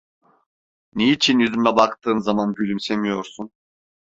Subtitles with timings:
[0.95, 3.51] Niçin yüzüme baktığın zaman gülümsemiyorsun?